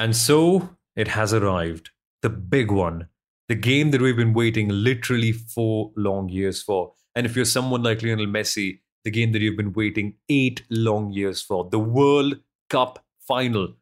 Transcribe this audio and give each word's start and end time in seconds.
And 0.00 0.16
so 0.16 0.70
it 0.96 1.06
has 1.06 1.32
arrived. 1.32 1.90
The 2.22 2.28
big 2.30 2.72
one. 2.72 3.06
The 3.48 3.54
game 3.54 3.92
that 3.92 4.00
we've 4.00 4.16
been 4.16 4.32
waiting 4.32 4.70
literally 4.70 5.30
four 5.30 5.92
long 5.96 6.28
years 6.28 6.60
for. 6.60 6.94
And 7.14 7.24
if 7.24 7.36
you're 7.36 7.44
someone 7.44 7.84
like 7.84 8.02
Lionel 8.02 8.26
Messi, 8.26 8.80
the 9.04 9.12
game 9.12 9.30
that 9.30 9.42
you've 9.42 9.56
been 9.56 9.72
waiting 9.72 10.14
eight 10.28 10.62
long 10.68 11.12
years 11.12 11.40
for. 11.40 11.68
The 11.70 11.78
World 11.78 12.40
Cup 12.70 13.04
final. 13.20 13.74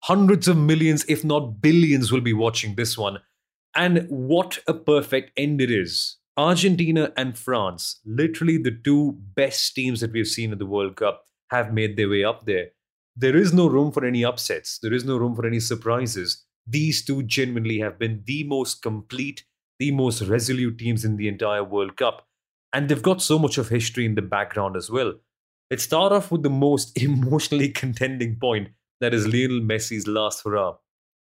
Hundreds 0.00 0.48
of 0.48 0.56
millions, 0.56 1.04
if 1.06 1.24
not 1.24 1.60
billions, 1.60 2.10
will 2.10 2.20
be 2.20 2.32
watching 2.32 2.74
this 2.74 2.98
one. 2.98 3.18
And 3.76 4.06
what 4.08 4.58
a 4.66 4.74
perfect 4.74 5.32
end 5.36 5.60
it 5.60 5.70
is. 5.70 6.18
Argentina 6.36 7.12
and 7.16 7.38
France, 7.38 8.00
literally 8.04 8.58
the 8.58 8.76
two 8.84 9.16
best 9.34 9.74
teams 9.74 10.00
that 10.00 10.12
we've 10.12 10.26
seen 10.26 10.52
in 10.52 10.58
the 10.58 10.66
World 10.66 10.96
Cup, 10.96 11.24
have 11.50 11.72
made 11.72 11.96
their 11.96 12.08
way 12.08 12.24
up 12.24 12.46
there 12.46 12.70
there 13.16 13.36
is 13.36 13.52
no 13.52 13.68
room 13.68 13.92
for 13.92 14.04
any 14.04 14.24
upsets. 14.24 14.78
There 14.78 14.92
is 14.92 15.04
no 15.04 15.16
room 15.16 15.36
for 15.36 15.46
any 15.46 15.60
surprises. 15.60 16.44
These 16.66 17.04
two 17.04 17.22
genuinely 17.22 17.78
have 17.78 17.98
been 17.98 18.22
the 18.26 18.44
most 18.44 18.82
complete, 18.82 19.44
the 19.78 19.90
most 19.92 20.22
resolute 20.22 20.78
teams 20.78 21.04
in 21.04 21.16
the 21.16 21.28
entire 21.28 21.62
World 21.62 21.96
Cup. 21.96 22.26
And 22.72 22.88
they've 22.88 23.02
got 23.02 23.22
so 23.22 23.38
much 23.38 23.56
of 23.56 23.68
history 23.68 24.04
in 24.04 24.16
the 24.16 24.22
background 24.22 24.76
as 24.76 24.90
well. 24.90 25.14
Let's 25.70 25.84
start 25.84 26.12
off 26.12 26.32
with 26.32 26.42
the 26.42 26.50
most 26.50 27.00
emotionally 27.02 27.68
contending 27.68 28.36
point 28.40 28.68
that 29.00 29.14
is 29.14 29.26
Lionel 29.26 29.60
Messi's 29.60 30.08
last 30.08 30.42
hurrah. 30.42 30.74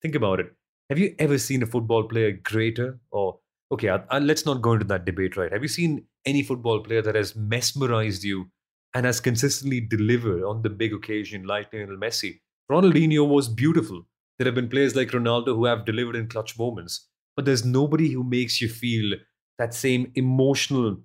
Think 0.03 0.15
about 0.15 0.41
it. 0.41 0.55
Have 0.91 0.99
you 0.99 1.15
ever 1.19 1.39
seen 1.39 1.63
a 1.63 1.67
football 1.67 2.05
player 2.05 2.33
greater 2.33 3.01
or 3.11 3.39
okay, 3.73 3.89
I, 3.89 4.03
I, 4.11 4.19
let's 4.19 4.45
not 4.45 4.61
go 4.61 4.73
into 4.75 4.85
that 4.87 5.07
debate, 5.07 5.37
right? 5.37 5.53
Have 5.53 5.63
you 5.63 5.69
seen 5.69 6.05
any 6.27 6.43
football 6.43 6.81
player 6.81 7.01
that 7.01 7.15
has 7.15 7.35
mesmerized 7.35 8.25
you 8.25 8.51
and 8.95 9.07
has 9.07 9.21
consistently 9.21 9.81
delivered 9.81 10.43
on 10.45 10.63
the 10.63 10.71
big 10.71 10.93
occasion 10.93 11.45
like 11.45 11.73
Lionel 11.73 11.97
Messi. 11.97 12.41
Ronaldinho 12.71 13.27
was 13.27 13.49
beautiful. 13.49 14.03
There 14.39 14.47
have 14.47 14.55
been 14.55 14.69
players 14.69 14.97
like 14.97 15.09
Ronaldo 15.09 15.55
who 15.55 15.67
have 15.67 15.85
delivered 15.85 16.17
in 16.17 16.29
clutch 16.29 16.59
moments, 16.59 17.09
but 17.37 17.45
there's 17.45 17.65
nobody 17.65 18.11
who 18.11 18.25
makes 18.25 18.61
you 18.61 18.69
feel 18.69 19.17
that 19.59 19.75
same 19.75 20.11
emotional 20.15 20.99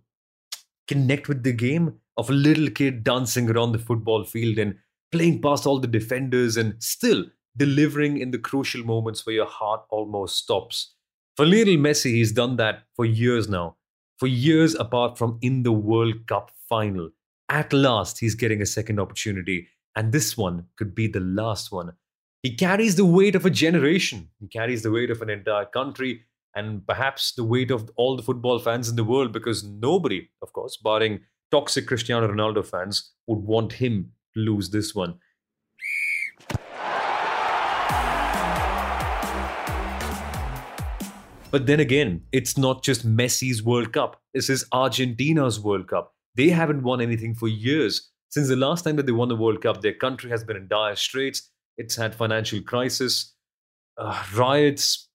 connect 0.87 1.27
with 1.27 1.43
the 1.43 1.51
game 1.51 1.95
of 2.17 2.29
a 2.29 2.33
little 2.33 2.69
kid 2.69 3.03
dancing 3.03 3.49
around 3.49 3.71
the 3.71 3.79
football 3.79 4.23
field 4.23 4.57
and 4.57 4.75
playing 5.11 5.41
past 5.41 5.65
all 5.65 5.79
the 5.79 5.87
defenders 5.87 6.57
and 6.57 6.81
still 6.81 7.25
delivering 7.57 8.17
in 8.17 8.31
the 8.31 8.37
crucial 8.37 8.83
moments 8.83 9.25
where 9.25 9.35
your 9.35 9.45
heart 9.45 9.81
almost 9.89 10.37
stops. 10.37 10.95
For 11.35 11.45
Lionel 11.45 11.77
Messi, 11.77 12.13
he's 12.13 12.31
done 12.31 12.55
that 12.57 12.83
for 12.95 13.05
years 13.05 13.49
now. 13.49 13.75
For 14.17 14.27
years 14.27 14.75
apart 14.75 15.17
from 15.17 15.37
in 15.41 15.63
the 15.63 15.71
World 15.71 16.27
Cup 16.27 16.51
final. 16.69 17.09
At 17.49 17.73
last, 17.73 18.19
he's 18.19 18.35
getting 18.35 18.61
a 18.61 18.65
second 18.65 18.99
opportunity, 18.99 19.67
and 19.95 20.11
this 20.11 20.37
one 20.37 20.65
could 20.77 20.95
be 20.95 21.07
the 21.07 21.19
last 21.19 21.71
one. 21.71 21.93
He 22.41 22.55
carries 22.55 22.95
the 22.95 23.05
weight 23.05 23.35
of 23.35 23.45
a 23.45 23.49
generation, 23.49 24.29
he 24.39 24.47
carries 24.47 24.83
the 24.83 24.91
weight 24.91 25.09
of 25.09 25.21
an 25.21 25.29
entire 25.29 25.65
country, 25.65 26.21
and 26.55 26.85
perhaps 26.87 27.33
the 27.33 27.43
weight 27.43 27.69
of 27.69 27.91
all 27.97 28.15
the 28.15 28.23
football 28.23 28.59
fans 28.59 28.87
in 28.87 28.95
the 28.95 29.03
world 29.03 29.31
because 29.31 29.63
nobody, 29.63 30.29
of 30.41 30.53
course, 30.53 30.77
barring 30.77 31.21
toxic 31.51 31.87
Cristiano 31.87 32.27
Ronaldo 32.27 32.65
fans, 32.65 33.11
would 33.27 33.39
want 33.39 33.73
him 33.73 34.11
to 34.33 34.39
lose 34.39 34.69
this 34.69 34.95
one. 34.95 35.15
But 41.55 41.67
then 41.67 41.79
again, 41.79 42.21
it's 42.33 42.57
not 42.57 42.83
just 42.83 43.07
Messi's 43.07 43.63
World 43.63 43.93
Cup. 43.93 44.21
This 44.33 44.49
is 44.49 44.65
Argentina's 44.73 45.57
World 45.57 45.87
Cup. 45.87 46.13
They 46.35 46.49
haven't 46.49 46.83
won 46.83 46.99
anything 46.99 47.33
for 47.33 47.47
years. 47.47 48.11
Since 48.27 48.49
the 48.49 48.57
last 48.57 48.83
time 48.83 48.97
that 48.97 49.05
they 49.05 49.13
won 49.13 49.29
the 49.29 49.37
World 49.37 49.61
Cup, 49.61 49.79
their 49.79 49.93
country 49.93 50.29
has 50.31 50.43
been 50.43 50.57
in 50.57 50.67
dire 50.67 50.97
straits. 50.97 51.49
It's 51.77 51.95
had 51.95 52.13
financial 52.13 52.61
crisis, 52.61 53.33
uh, 53.97 54.21
riots, 54.35 55.07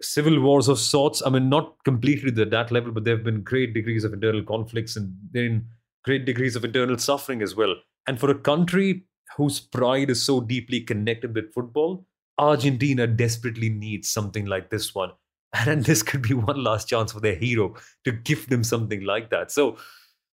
civil 0.00 0.40
wars 0.40 0.68
of 0.68 0.78
sorts. 0.78 1.22
I 1.26 1.28
mean, 1.28 1.50
not 1.50 1.76
completely 1.84 2.32
to 2.32 2.46
that 2.46 2.72
level, 2.72 2.90
but 2.90 3.04
there 3.04 3.16
have 3.16 3.24
been 3.26 3.42
great 3.42 3.74
degrees 3.74 4.04
of 4.04 4.14
internal 4.14 4.42
conflicts 4.42 4.96
and 4.96 5.14
then 5.32 5.66
great 6.02 6.24
degrees 6.24 6.56
of 6.56 6.64
internal 6.64 6.96
suffering 6.96 7.42
as 7.42 7.54
well. 7.54 7.74
And 8.06 8.18
for 8.18 8.30
a 8.30 8.38
country 8.38 9.04
whose 9.36 9.60
pride 9.60 10.08
is 10.08 10.22
so 10.22 10.40
deeply 10.40 10.80
connected 10.80 11.34
with 11.34 11.52
football, 11.52 12.06
Argentina 12.38 13.06
desperately 13.06 13.68
needs 13.68 14.08
something 14.08 14.46
like 14.46 14.70
this 14.70 14.94
one. 14.94 15.10
And 15.54 15.84
this 15.84 16.02
could 16.02 16.22
be 16.22 16.34
one 16.34 16.62
last 16.62 16.88
chance 16.88 17.12
for 17.12 17.20
their 17.20 17.36
hero 17.36 17.74
to 18.04 18.12
give 18.12 18.48
them 18.48 18.64
something 18.64 19.04
like 19.04 19.30
that. 19.30 19.50
So, 19.50 19.76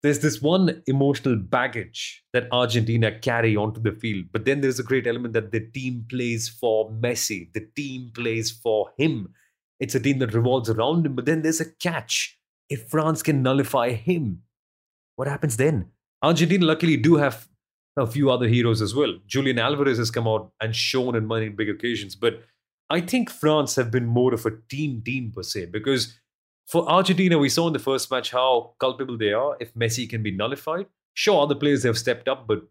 there's 0.03 0.21
this 0.21 0.41
one 0.41 0.83
emotional 0.87 1.37
baggage 1.37 2.23
that 2.33 2.49
Argentina 2.53 3.19
carry 3.19 3.57
onto 3.57 3.81
the 3.81 3.93
field. 3.93 4.27
But 4.33 4.45
then 4.45 4.61
there's 4.61 4.79
a 4.79 4.85
great 4.85 5.07
element 5.07 5.35
that 5.35 5.53
the 5.53 5.61
team 5.61 6.05
plays 6.09 6.49
for 6.49 6.91
Messi. 6.91 7.53
The 7.55 7.67
team 7.75 8.13
plays 8.15 8.51
for 8.51 8.91
him. 8.99 9.35
It's 9.81 9.95
a 9.95 10.01
team 10.01 10.19
that 10.21 10.35
revolves 10.35 10.71
around 10.71 11.07
him. 11.07 11.17
But 11.17 11.25
then 11.25 11.43
there's 11.43 11.61
a 11.61 11.73
catch. 11.81 12.39
If 12.69 12.89
France 12.89 13.23
can 13.23 13.43
nullify 13.43 13.93
him, 13.93 14.43
what 15.17 15.29
happens 15.29 15.57
then? 15.57 15.91
Argentina 16.23 16.65
luckily 16.65 16.97
do 16.97 17.17
have 17.17 17.49
a 17.97 18.07
few 18.07 18.31
other 18.31 18.47
heroes 18.47 18.83
as 18.83 18.95
well. 18.95 19.15
Julian 19.27 19.59
Alvarez 19.59 19.99
has 19.99 20.11
come 20.11 20.29
out 20.29 20.53
and 20.61 20.77
shown 20.77 21.17
in 21.17 21.27
many 21.27 21.49
big 21.49 21.69
occasions. 21.69 22.15
But 22.15 22.43
I 22.89 23.01
think 23.01 23.31
France 23.31 23.75
have 23.77 23.91
been 23.91 24.07
more 24.07 24.33
of 24.33 24.47
a 24.47 24.53
team 24.69 25.03
team 25.05 25.33
per 25.35 25.43
se 25.43 25.67
because 25.67 26.19
for 26.67 26.89
Argentina, 26.91 27.39
we 27.39 27.49
saw 27.49 27.69
in 27.69 27.73
the 27.73 27.79
first 27.79 28.11
match 28.11 28.33
how 28.33 28.75
culpable 28.81 29.17
they 29.17 29.33
are 29.33 29.57
if 29.61 29.73
Messi 29.75 30.09
can 30.09 30.23
be 30.23 30.33
nullified. 30.33 30.87
Sure, 31.15 31.43
other 31.43 31.55
players 31.55 31.85
have 31.85 31.97
stepped 31.97 32.29
up, 32.29 32.47
but 32.47 32.63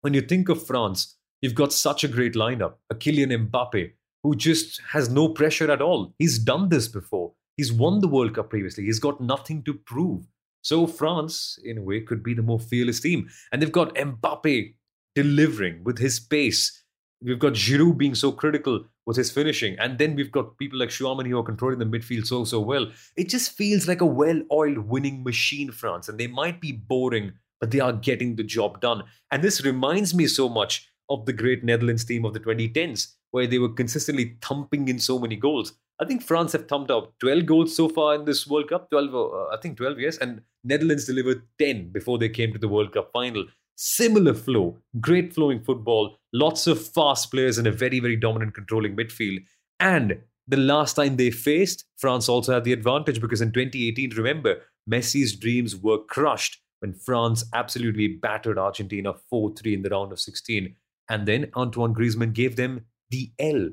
when 0.00 0.14
you 0.14 0.20
think 0.20 0.48
of 0.48 0.64
France, 0.64 1.16
you've 1.40 1.54
got 1.54 1.72
such 1.72 2.04
a 2.04 2.08
great 2.08 2.34
lineup. 2.34 2.74
A 2.90 2.94
Kylian 2.94 3.48
Mbappe, 3.48 3.92
who 4.22 4.36
just 4.36 4.80
has 4.92 5.08
no 5.08 5.28
pressure 5.28 5.70
at 5.70 5.82
all. 5.82 6.14
He's 6.18 6.38
done 6.38 6.68
this 6.68 6.88
before. 6.88 7.32
He's 7.56 7.72
won 7.72 8.00
the 8.00 8.08
World 8.08 8.34
Cup 8.34 8.50
previously. 8.50 8.84
He's 8.84 9.00
got 9.00 9.20
nothing 9.20 9.62
to 9.64 9.74
prove. 9.74 10.26
So 10.62 10.86
France, 10.86 11.58
in 11.64 11.78
a 11.78 11.82
way, 11.82 12.00
could 12.00 12.22
be 12.22 12.34
the 12.34 12.42
more 12.42 12.60
fearless 12.60 13.00
team. 13.00 13.28
And 13.50 13.60
they've 13.60 13.72
got 13.72 13.94
Mbappe 13.96 14.74
delivering 15.14 15.82
with 15.84 15.98
his 15.98 16.20
pace. 16.20 16.81
We've 17.24 17.38
got 17.38 17.52
Giroud 17.52 17.98
being 17.98 18.14
so 18.14 18.32
critical 18.32 18.84
with 19.06 19.16
his 19.16 19.30
finishing. 19.30 19.78
And 19.78 19.98
then 19.98 20.14
we've 20.14 20.32
got 20.32 20.58
people 20.58 20.78
like 20.78 20.90
Tchouameni 20.90 21.28
who 21.28 21.38
are 21.38 21.44
controlling 21.44 21.78
the 21.78 21.84
midfield 21.84 22.26
so, 22.26 22.44
so 22.44 22.60
well. 22.60 22.86
It 23.16 23.28
just 23.28 23.52
feels 23.52 23.88
like 23.88 24.00
a 24.00 24.06
well-oiled 24.06 24.78
winning 24.78 25.22
machine, 25.22 25.70
France. 25.70 26.08
And 26.08 26.18
they 26.18 26.26
might 26.26 26.60
be 26.60 26.72
boring, 26.72 27.32
but 27.60 27.70
they 27.70 27.80
are 27.80 27.92
getting 27.92 28.36
the 28.36 28.42
job 28.42 28.80
done. 28.80 29.04
And 29.30 29.42
this 29.42 29.64
reminds 29.64 30.14
me 30.14 30.26
so 30.26 30.48
much 30.48 30.88
of 31.08 31.26
the 31.26 31.32
great 31.32 31.62
Netherlands 31.62 32.04
team 32.04 32.24
of 32.24 32.32
the 32.32 32.40
2010s, 32.40 33.14
where 33.30 33.46
they 33.46 33.58
were 33.58 33.68
consistently 33.68 34.36
thumping 34.40 34.88
in 34.88 34.98
so 34.98 35.18
many 35.18 35.36
goals. 35.36 35.74
I 36.00 36.04
think 36.04 36.22
France 36.22 36.52
have 36.52 36.66
thumped 36.66 36.90
out 36.90 37.12
12 37.20 37.46
goals 37.46 37.76
so 37.76 37.88
far 37.88 38.14
in 38.14 38.24
this 38.24 38.46
World 38.46 38.68
Cup. 38.68 38.90
12, 38.90 39.14
uh, 39.14 39.46
I 39.52 39.56
think 39.60 39.76
12, 39.76 40.00
yes. 40.00 40.18
And 40.18 40.42
Netherlands 40.64 41.04
delivered 41.04 41.42
10 41.58 41.90
before 41.90 42.18
they 42.18 42.28
came 42.28 42.52
to 42.52 42.58
the 42.58 42.68
World 42.68 42.92
Cup 42.92 43.10
final. 43.12 43.44
Similar 43.76 44.34
flow, 44.34 44.78
great 45.00 45.34
flowing 45.34 45.62
football, 45.62 46.18
lots 46.32 46.66
of 46.66 46.86
fast 46.86 47.30
players 47.30 47.58
in 47.58 47.66
a 47.66 47.72
very, 47.72 48.00
very 48.00 48.16
dominant 48.16 48.54
controlling 48.54 48.96
midfield. 48.96 49.44
And 49.80 50.18
the 50.46 50.56
last 50.56 50.94
time 50.94 51.16
they 51.16 51.30
faced, 51.30 51.84
France 51.98 52.28
also 52.28 52.52
had 52.52 52.64
the 52.64 52.72
advantage 52.72 53.20
because 53.20 53.40
in 53.40 53.52
2018, 53.52 54.10
remember, 54.10 54.60
Messi's 54.90 55.36
dreams 55.36 55.76
were 55.76 55.98
crushed 55.98 56.60
when 56.80 56.92
France 56.92 57.44
absolutely 57.54 58.08
battered 58.08 58.58
Argentina 58.58 59.14
4 59.30 59.54
3 59.54 59.74
in 59.74 59.82
the 59.82 59.90
round 59.90 60.12
of 60.12 60.20
16. 60.20 60.74
And 61.08 61.26
then 61.26 61.50
Antoine 61.56 61.94
Griezmann 61.94 62.32
gave 62.32 62.56
them 62.56 62.86
the 63.10 63.32
L. 63.38 63.70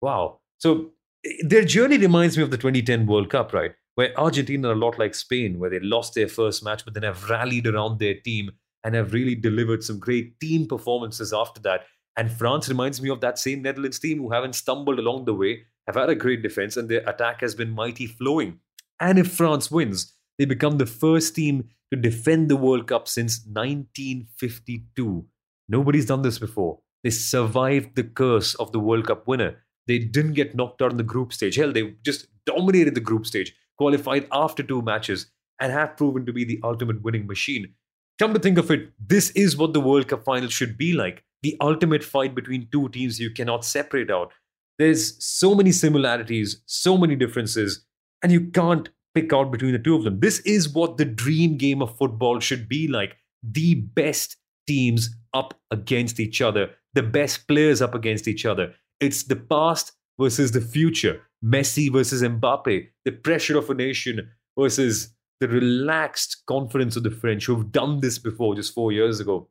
Wow. 0.00 0.40
So 0.58 0.92
eh, 1.26 1.30
their 1.42 1.64
journey 1.64 1.98
reminds 1.98 2.36
me 2.36 2.42
of 2.42 2.50
the 2.50 2.58
2010 2.58 3.06
World 3.06 3.30
Cup, 3.30 3.52
right? 3.52 3.72
Where 3.96 4.18
Argentina 4.18 4.68
are 4.68 4.72
a 4.72 4.76
lot 4.76 4.98
like 4.98 5.14
Spain, 5.14 5.58
where 5.58 5.70
they 5.70 5.80
lost 5.80 6.14
their 6.14 6.28
first 6.28 6.64
match, 6.64 6.84
but 6.84 6.94
then 6.94 7.04
have 7.04 7.28
rallied 7.28 7.66
around 7.66 7.98
their 7.98 8.14
team 8.14 8.50
and 8.84 8.94
have 8.94 9.12
really 9.12 9.34
delivered 9.34 9.82
some 9.82 9.98
great 9.98 10.38
team 10.40 10.66
performances 10.66 11.32
after 11.32 11.60
that. 11.62 11.86
And 12.16 12.30
France 12.30 12.68
reminds 12.68 13.02
me 13.02 13.08
of 13.08 13.20
that 13.22 13.38
same 13.38 13.62
Netherlands 13.62 13.98
team 13.98 14.18
who 14.18 14.30
haven't 14.30 14.54
stumbled 14.54 14.98
along 14.98 15.24
the 15.24 15.34
way, 15.34 15.62
have 15.86 15.96
had 15.96 16.10
a 16.10 16.14
great 16.14 16.42
defense, 16.42 16.76
and 16.76 16.88
their 16.88 17.02
attack 17.08 17.40
has 17.40 17.54
been 17.54 17.70
mighty 17.70 18.06
flowing. 18.06 18.60
And 19.00 19.18
if 19.18 19.32
France 19.32 19.70
wins, 19.70 20.12
they 20.38 20.44
become 20.44 20.78
the 20.78 20.86
first 20.86 21.34
team 21.34 21.70
to 21.92 22.00
defend 22.00 22.48
the 22.48 22.56
World 22.56 22.86
Cup 22.86 23.08
since 23.08 23.44
1952. 23.46 25.26
Nobody's 25.68 26.06
done 26.06 26.22
this 26.22 26.38
before. 26.38 26.80
They 27.02 27.10
survived 27.10 27.96
the 27.96 28.04
curse 28.04 28.54
of 28.54 28.72
the 28.72 28.80
World 28.80 29.06
Cup 29.06 29.26
winner. 29.26 29.64
They 29.86 29.98
didn't 29.98 30.32
get 30.34 30.54
knocked 30.54 30.82
out 30.82 30.90
in 30.90 30.96
the 30.96 31.02
group 31.02 31.32
stage. 31.32 31.56
Hell, 31.56 31.72
they 31.72 31.94
just 32.02 32.28
dominated 32.46 32.94
the 32.94 33.00
group 33.00 33.26
stage, 33.26 33.54
qualified 33.76 34.26
after 34.32 34.62
two 34.62 34.82
matches, 34.82 35.30
and 35.60 35.72
have 35.72 35.96
proven 35.96 36.24
to 36.26 36.32
be 36.32 36.44
the 36.44 36.60
ultimate 36.62 37.02
winning 37.02 37.26
machine. 37.26 37.74
Come 38.18 38.32
to 38.34 38.40
think 38.40 38.58
of 38.58 38.70
it, 38.70 38.92
this 38.98 39.30
is 39.30 39.56
what 39.56 39.72
the 39.72 39.80
World 39.80 40.08
Cup 40.08 40.24
final 40.24 40.48
should 40.48 40.78
be 40.78 40.92
like 40.92 41.24
the 41.42 41.56
ultimate 41.60 42.02
fight 42.02 42.34
between 42.34 42.68
two 42.72 42.88
teams 42.88 43.20
you 43.20 43.30
cannot 43.30 43.64
separate 43.64 44.10
out. 44.10 44.32
There's 44.78 45.22
so 45.22 45.54
many 45.54 45.72
similarities, 45.72 46.62
so 46.66 46.96
many 46.96 47.16
differences, 47.16 47.84
and 48.22 48.32
you 48.32 48.50
can't 48.50 48.88
pick 49.14 49.32
out 49.32 49.52
between 49.52 49.72
the 49.72 49.78
two 49.78 49.94
of 49.94 50.04
them. 50.04 50.20
This 50.20 50.40
is 50.40 50.68
what 50.68 50.96
the 50.96 51.04
dream 51.04 51.56
game 51.56 51.82
of 51.82 51.96
football 51.96 52.40
should 52.40 52.68
be 52.68 52.88
like. 52.88 53.16
The 53.42 53.74
best 53.74 54.36
teams 54.66 55.14
up 55.34 55.54
against 55.70 56.18
each 56.18 56.40
other, 56.40 56.70
the 56.94 57.02
best 57.02 57.46
players 57.46 57.82
up 57.82 57.94
against 57.94 58.26
each 58.26 58.46
other. 58.46 58.74
It's 59.00 59.24
the 59.24 59.36
past 59.36 59.92
versus 60.18 60.52
the 60.52 60.60
future. 60.60 61.20
Messi 61.44 61.92
versus 61.92 62.22
Mbappe, 62.22 62.88
the 63.04 63.12
pressure 63.12 63.58
of 63.58 63.68
a 63.68 63.74
nation 63.74 64.30
versus 64.58 65.13
the 65.40 65.48
relaxed 65.48 66.42
confidence 66.46 66.96
of 66.96 67.02
the 67.02 67.10
French 67.10 67.46
who've 67.46 67.72
done 67.72 68.00
this 68.00 68.18
before 68.18 68.54
just 68.54 68.74
four 68.74 68.92
years 68.92 69.20
ago. 69.20 69.48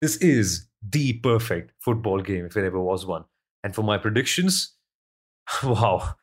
This 0.00 0.16
is 0.18 0.68
the 0.88 1.14
perfect 1.14 1.72
football 1.80 2.20
game 2.20 2.44
if 2.44 2.56
it 2.56 2.64
ever 2.64 2.80
was 2.80 3.06
one. 3.06 3.24
And 3.62 3.74
for 3.74 3.82
my 3.82 3.98
predictions, 3.98 4.74
wow, 5.64 6.16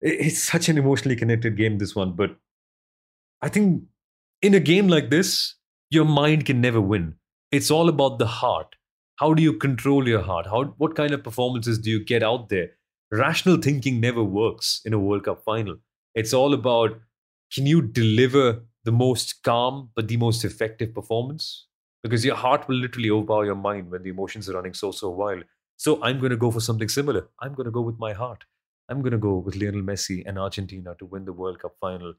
it's 0.00 0.42
such 0.42 0.68
an 0.68 0.78
emotionally 0.78 1.16
connected 1.16 1.56
game, 1.56 1.78
this 1.78 1.94
one. 1.94 2.12
But 2.12 2.36
I 3.42 3.48
think 3.48 3.84
in 4.42 4.54
a 4.54 4.60
game 4.60 4.88
like 4.88 5.10
this, 5.10 5.54
your 5.90 6.04
mind 6.04 6.46
can 6.46 6.60
never 6.60 6.80
win. 6.80 7.14
It's 7.50 7.70
all 7.70 7.88
about 7.88 8.18
the 8.18 8.26
heart. 8.26 8.76
How 9.16 9.34
do 9.34 9.42
you 9.42 9.54
control 9.54 10.06
your 10.06 10.22
heart? 10.22 10.46
How, 10.46 10.64
what 10.78 10.94
kind 10.94 11.12
of 11.12 11.24
performances 11.24 11.78
do 11.78 11.90
you 11.90 12.04
get 12.04 12.22
out 12.22 12.48
there? 12.48 12.70
Rational 13.10 13.56
thinking 13.56 14.00
never 14.00 14.22
works 14.22 14.80
in 14.84 14.92
a 14.92 14.98
World 14.98 15.24
Cup 15.24 15.42
final. 15.44 15.76
It's 16.14 16.32
all 16.32 16.52
about 16.52 17.00
can 17.52 17.66
you 17.66 17.82
deliver 17.82 18.64
the 18.84 18.92
most 18.92 19.42
calm 19.42 19.90
but 19.94 20.08
the 20.08 20.16
most 20.16 20.44
effective 20.44 20.94
performance? 20.94 21.66
Because 22.02 22.24
your 22.24 22.36
heart 22.36 22.68
will 22.68 22.76
literally 22.76 23.10
overpower 23.10 23.44
your 23.44 23.54
mind 23.54 23.90
when 23.90 24.02
the 24.02 24.10
emotions 24.10 24.48
are 24.48 24.54
running 24.54 24.74
so, 24.74 24.92
so 24.92 25.10
wild. 25.10 25.44
So 25.76 26.02
I'm 26.02 26.18
going 26.18 26.30
to 26.30 26.36
go 26.36 26.50
for 26.50 26.60
something 26.60 26.88
similar. 26.88 27.28
I'm 27.40 27.54
going 27.54 27.66
to 27.66 27.70
go 27.70 27.80
with 27.80 27.98
my 27.98 28.12
heart. 28.12 28.44
I'm 28.88 29.00
going 29.00 29.12
to 29.12 29.18
go 29.18 29.36
with 29.36 29.56
Lionel 29.56 29.82
Messi 29.82 30.22
and 30.26 30.38
Argentina 30.38 30.94
to 30.98 31.06
win 31.06 31.24
the 31.24 31.32
World 31.32 31.60
Cup 31.60 31.76
final. 31.80 32.14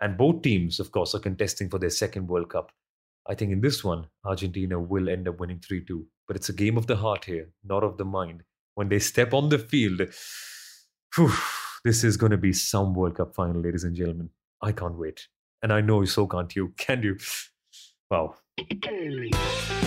And 0.00 0.16
both 0.16 0.42
teams, 0.42 0.80
of 0.80 0.92
course, 0.92 1.14
are 1.14 1.20
contesting 1.20 1.68
for 1.68 1.78
their 1.78 1.90
second 1.90 2.28
World 2.28 2.50
Cup. 2.50 2.70
I 3.26 3.34
think 3.34 3.52
in 3.52 3.60
this 3.60 3.82
one, 3.82 4.06
Argentina 4.24 4.78
will 4.78 5.08
end 5.08 5.28
up 5.28 5.40
winning 5.40 5.60
3 5.60 5.84
2. 5.84 6.06
But 6.26 6.36
it's 6.36 6.48
a 6.48 6.54
game 6.54 6.76
of 6.76 6.86
the 6.86 6.96
heart 6.96 7.24
here, 7.24 7.50
not 7.64 7.82
of 7.82 7.96
the 7.96 8.04
mind. 8.04 8.42
When 8.74 8.88
they 8.88 8.98
step 8.98 9.32
on 9.32 9.48
the 9.48 9.58
field, 9.58 10.00
whew, 11.16 11.32
this 11.84 12.04
is 12.04 12.16
going 12.16 12.32
to 12.32 12.38
be 12.38 12.52
some 12.52 12.94
World 12.94 13.16
Cup 13.16 13.34
final, 13.34 13.60
ladies 13.60 13.84
and 13.84 13.96
gentlemen. 13.96 14.30
I 14.64 14.72
can't 14.72 14.96
wait. 14.96 15.28
And 15.62 15.72
I 15.72 15.82
know 15.82 16.00
you 16.00 16.06
so 16.06 16.26
can't 16.26 16.54
you. 16.56 16.72
Can 16.78 17.02
you? 17.02 17.18
Wow. 18.10 18.36